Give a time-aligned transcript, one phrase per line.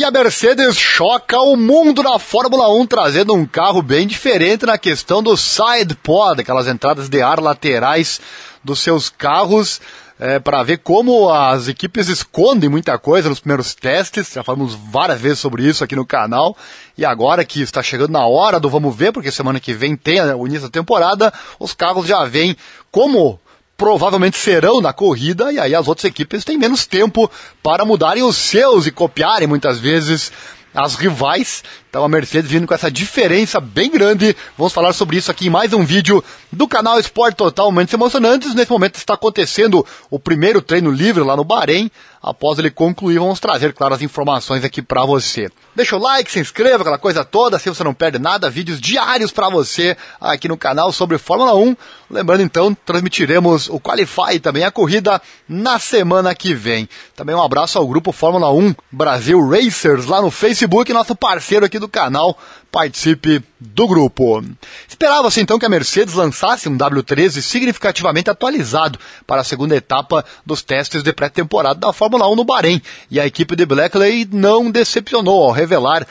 [0.00, 4.78] E a Mercedes choca o mundo na Fórmula 1, trazendo um carro bem diferente na
[4.78, 8.18] questão do side pod, aquelas entradas de ar laterais
[8.64, 9.78] dos seus carros.
[10.18, 14.32] É, para ver como as equipes escondem muita coisa nos primeiros testes.
[14.32, 16.56] Já falamos várias vezes sobre isso aqui no canal.
[16.96, 20.18] E agora que está chegando na hora do vamos ver, porque semana que vem tem
[20.32, 22.56] o início da temporada, os carros já vêm
[22.90, 23.38] como
[23.80, 27.30] provavelmente serão na corrida, e aí as outras equipes têm menos tempo
[27.62, 30.30] para mudarem os seus e copiarem muitas vezes
[30.74, 31.64] as rivais.
[31.90, 34.36] Então a Mercedes vindo com essa diferença bem grande.
[34.56, 36.22] Vamos falar sobre isso aqui em mais um vídeo
[36.52, 38.54] do canal Esporte Total Momentos Emocionantes.
[38.54, 41.90] Nesse momento está acontecendo o primeiro treino livre lá no Bahrein.
[42.22, 45.50] Após ele concluir, vamos trazer, claro, as informações aqui para você.
[45.74, 48.50] Deixa o like, se inscreva, aquela coisa toda, assim você não perde nada.
[48.50, 51.74] Vídeos diários para você aqui no canal sobre Fórmula 1.
[52.10, 56.86] Lembrando então, transmitiremos o Qualify e também a corrida na semana que vem.
[57.16, 61.79] Também um abraço ao grupo Fórmula 1 Brasil Racers lá no Facebook, nosso parceiro aqui
[61.80, 62.38] do canal.
[62.70, 64.44] Participe do grupo.
[64.88, 70.62] Esperava-se então que a Mercedes lançasse um W13 significativamente atualizado para a segunda etapa dos
[70.62, 75.42] testes de pré-temporada da Fórmula 1 no Bahrein, e a equipe de Blackley não decepcionou
[75.42, 76.06] ao revelar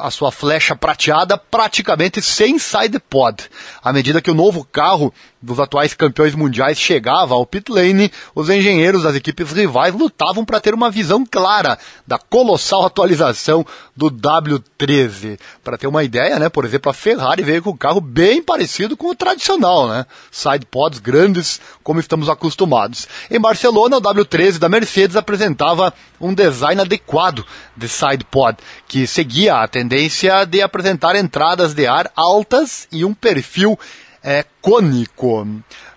[0.00, 3.44] a sua flecha prateada praticamente sem side pod.
[3.82, 8.50] À medida que o novo carro dos atuais campeões mundiais chegava ao pit lane, os
[8.50, 13.64] engenheiros das equipes rivais lutavam para ter uma visão clara da colossal atualização
[13.96, 15.38] do W13.
[15.64, 18.96] Para ter uma ideia, né, por exemplo, a Ferrari veio com um carro bem parecido
[18.96, 20.04] com o tradicional, né?
[20.30, 23.08] Side pods grandes, como estamos acostumados.
[23.30, 27.44] Em Barcelona, o W13 da Mercedes apresentava um design adequado
[27.76, 33.14] de side pod, que seguia a tendência de apresentar entradas de ar altas e um
[33.14, 33.78] perfil
[34.22, 35.46] é, cônico.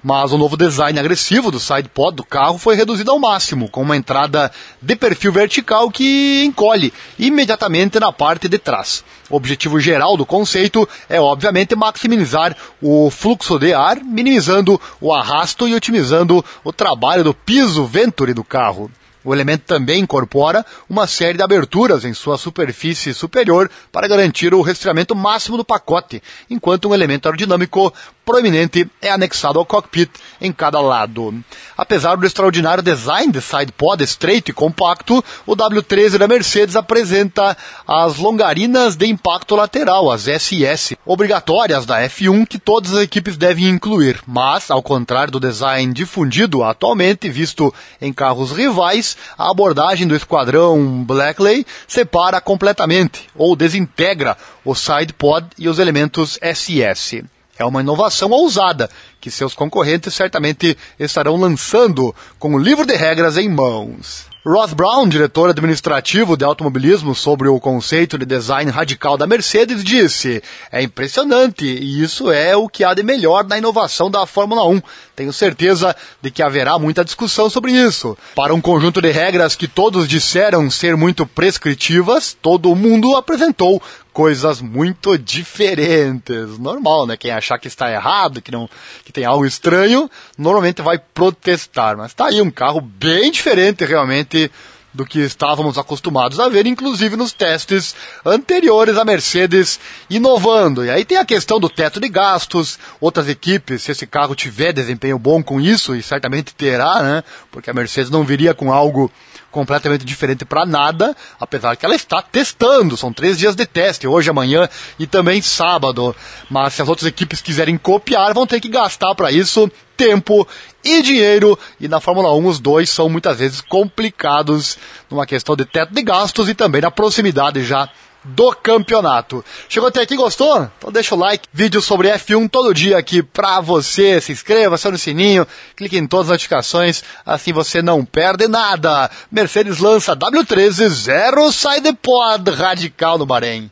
[0.03, 3.81] Mas o novo design agressivo do side pod do carro foi reduzido ao máximo, com
[3.81, 9.03] uma entrada de perfil vertical que encolhe imediatamente na parte de trás.
[9.29, 15.67] O objetivo geral do conceito é, obviamente, maximizar o fluxo de ar, minimizando o arrasto
[15.67, 18.91] e otimizando o trabalho do piso Venturi do carro.
[19.23, 24.61] O elemento também incorpora uma série de aberturas em sua superfície superior para garantir o
[24.61, 27.94] resfriamento máximo do pacote, enquanto um elemento aerodinâmico
[28.25, 31.34] proeminente é anexado ao cockpit em cada lado.
[31.78, 37.57] Apesar do extraordinário design de sidepod estreito e compacto, o W13 da Mercedes apresenta
[37.88, 43.69] as longarinas de impacto lateral, as SS, obrigatórias da F1 que todas as equipes devem
[43.69, 50.16] incluir, mas, ao contrário do design difundido atualmente visto em carros rivais, a abordagem do
[50.16, 57.23] esquadrão Blackley separa completamente ou desintegra o sidepod e os elementos SS.
[57.58, 58.90] É uma inovação ousada
[59.22, 64.34] que seus concorrentes certamente estarão lançando com o livro de regras em mãos.
[64.46, 70.44] Ross Brown, diretor administrativo de automobilismo sobre o conceito de design radical da Mercedes, disse:
[70.69, 74.81] É impressionante e isso é o que há de melhor na inovação da Fórmula 1.
[75.16, 78.18] Tenho certeza de que haverá muita discussão sobre isso.
[78.36, 83.81] Para um conjunto de regras que todos disseram ser muito prescritivas, todo mundo apresentou
[84.13, 86.57] coisas muito diferentes.
[86.59, 87.18] Normal, né?
[87.18, 88.69] Quem achar que está errado, que não
[89.03, 91.97] que tem algo estranho, normalmente vai protestar.
[91.97, 94.50] Mas está aí um carro bem diferente realmente
[94.94, 99.79] do que estávamos acostumados a ver, inclusive nos testes anteriores a Mercedes
[100.09, 100.85] inovando.
[100.85, 104.72] E aí tem a questão do teto de gastos, outras equipes, se esse carro tiver
[104.72, 107.24] desempenho bom com isso, e certamente terá, né?
[107.51, 109.12] Porque a Mercedes não viria com algo
[109.53, 112.97] completamente diferente para nada, apesar que ela está testando.
[112.97, 116.14] São três dias de teste, hoje, amanhã e também sábado.
[116.50, 120.46] Mas se as outras equipes quiserem copiar, vão ter que gastar para isso tempo
[120.84, 121.58] e dinheiro.
[121.80, 124.78] E na Fórmula 1 os dois são muitas vezes complicados
[125.09, 127.88] numa questão de teto de gastos e também na proximidade já
[128.23, 129.44] do campeonato.
[129.67, 130.69] Chegou até aqui, gostou?
[130.78, 131.47] Então deixa o like.
[131.51, 134.19] Vídeo sobre F1 todo dia aqui pra você.
[134.22, 139.09] Se inscreva, acione o sininho, clique em todas as notificações, assim você não perde nada.
[139.31, 143.69] Mercedes lança W13 Zero Side Pod radical no Bahrein.